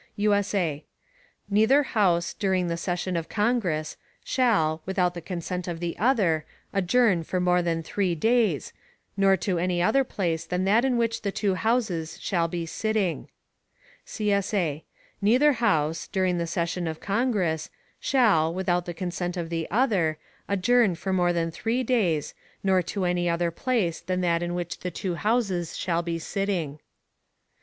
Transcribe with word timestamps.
[USA] 0.15 0.83
Neither 1.47 1.83
House, 1.83 2.33
during 2.33 2.69
the 2.69 2.75
Session 2.75 3.15
of 3.15 3.29
Congress, 3.29 3.97
shall, 4.23 4.81
without 4.87 5.13
the 5.13 5.21
Consent 5.21 5.67
of 5.67 5.79
the 5.79 5.95
other, 5.99 6.43
adjourn 6.73 7.21
for 7.23 7.39
more 7.39 7.61
than 7.61 7.83
three 7.83 8.15
days, 8.15 8.73
nor 9.15 9.37
to 9.37 9.59
any 9.59 9.79
other 9.79 10.03
Place 10.03 10.43
than 10.43 10.63
that 10.65 10.83
in 10.83 10.97
which 10.97 11.21
the 11.21 11.31
two 11.31 11.53
Houses 11.53 12.19
shall 12.19 12.47
be 12.47 12.65
sitting. 12.65 13.29
[CSA] 14.03 14.81
Neither 15.21 15.53
House, 15.53 16.07
during 16.07 16.39
the 16.39 16.47
Session 16.47 16.87
of 16.87 16.99
Congress, 16.99 17.69
shall, 17.99 18.51
without 18.51 18.87
the 18.87 18.95
consent 18.95 19.37
of 19.37 19.51
the 19.51 19.67
other, 19.69 20.17
adjourn 20.47 20.95
for 20.95 21.13
more 21.13 21.31
than 21.31 21.51
three 21.51 21.83
days, 21.83 22.33
nor 22.63 22.81
to 22.81 23.05
any 23.05 23.29
other 23.29 23.51
place 23.51 23.99
than 23.99 24.21
that 24.21 24.41
in 24.41 24.55
which 24.55 24.79
the 24.79 24.89
two 24.89 25.13
Houses 25.13 25.77
shall 25.77 26.01
be 26.01 26.17
sitting. 26.17 26.79